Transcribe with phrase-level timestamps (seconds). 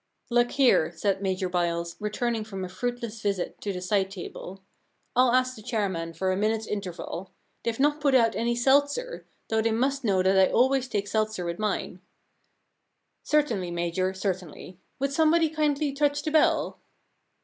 [0.31, 5.15] Look here,* said Major Byles, returning from a fruitless visit to the side table, *
[5.15, 7.29] I'll ask the chairman for a minute's interval.
[7.61, 11.45] They've not put out any seltzer, though they must know that I always take seltzer
[11.45, 12.01] with mine/
[13.25, 14.79] 14 The Giraffe Problem• Certainly, Major; certainly.
[14.97, 16.79] Would somebody kindly touch the bell